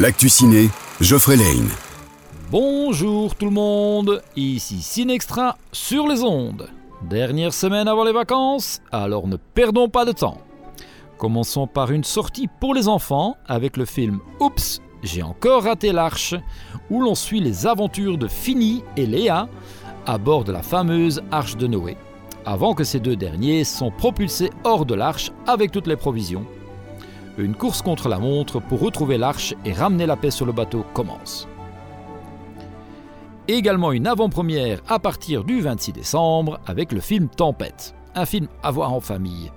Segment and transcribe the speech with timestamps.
[0.00, 0.70] L'actu ciné,
[1.02, 1.68] Geoffrey Lane.
[2.50, 6.70] Bonjour tout le monde, ici Cinextra sur les ondes.
[7.02, 10.38] Dernière semaine avant les vacances, alors ne perdons pas de temps.
[11.18, 16.34] Commençons par une sortie pour les enfants avec le film Oups, j'ai encore raté l'arche,
[16.88, 19.50] où l'on suit les aventures de Finny et Léa
[20.06, 21.98] à bord de la fameuse arche de Noé,
[22.46, 26.46] avant que ces deux derniers sont propulsés hors de l'arche avec toutes les provisions
[27.40, 30.84] une course contre la montre pour retrouver l'arche et ramener la paix sur le bateau
[30.94, 31.48] commence.
[33.48, 38.70] Également une avant-première à partir du 26 décembre avec le film Tempête, un film à
[38.70, 39.50] voir en famille,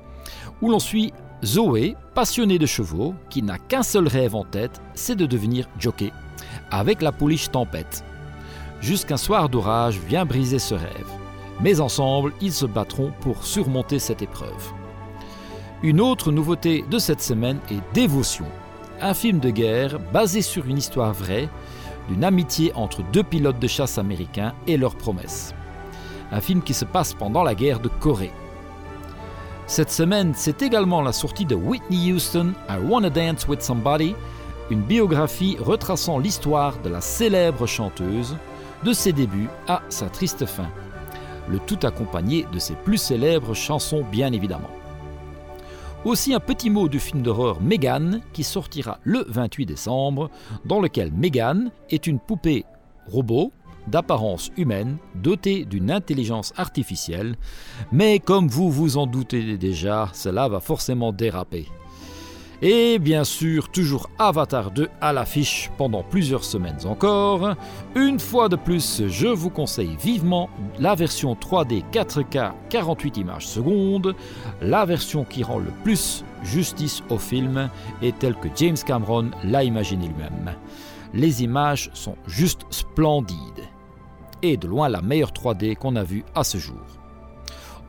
[0.61, 5.15] où l'on suit Zoé, passionnée de chevaux, qui n'a qu'un seul rêve en tête, c'est
[5.15, 6.11] de devenir jockey,
[6.71, 8.03] avec la pouliche Tempête.
[8.79, 11.09] Jusqu'un soir d'orage vient briser ce rêve,
[11.59, 14.73] mais ensemble, ils se battront pour surmonter cette épreuve.
[15.83, 18.45] Une autre nouveauté de cette semaine est Dévotion,
[19.01, 21.49] un film de guerre basé sur une histoire vraie
[22.07, 25.53] d'une amitié entre deux pilotes de chasse américains et leurs promesses.
[26.31, 28.31] Un film qui se passe pendant la guerre de Corée.
[29.67, 34.15] Cette semaine, c'est également la sortie de Whitney Houston, I Wanna Dance with Somebody,
[34.69, 38.37] une biographie retraçant l'histoire de la célèbre chanteuse,
[38.85, 40.69] de ses débuts à sa triste fin.
[41.49, 44.71] Le tout accompagné de ses plus célèbres chansons bien évidemment.
[46.05, 50.29] Aussi un petit mot du film d'horreur Megan qui sortira le 28 décembre,
[50.65, 52.65] dans lequel Megan est une poupée
[53.07, 53.53] robot
[53.87, 57.37] d'apparence humaine dotée d'une intelligence artificielle,
[57.93, 61.67] mais comme vous vous en doutez déjà, cela va forcément déraper.
[62.65, 67.55] Et bien sûr, toujours Avatar 2 à l'affiche pendant plusieurs semaines encore.
[67.93, 74.15] Une fois de plus, je vous conseille vivement la version 3D 4K 48 images secondes,
[74.61, 77.69] la version qui rend le plus justice au film
[78.01, 80.55] et telle que James Cameron l'a imaginé lui-même.
[81.13, 83.67] Les images sont juste splendides.
[84.41, 86.79] Et de loin la meilleure 3D qu'on a vue à ce jour.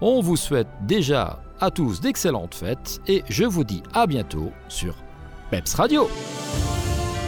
[0.00, 4.94] On vous souhaite déjà à tous d'excellentes fêtes et je vous dis à bientôt sur
[5.50, 6.08] Peps Radio.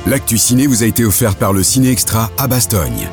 [0.06, 3.08] L'actu ciné vous a été offert par le Ciné Extra à Bastogne.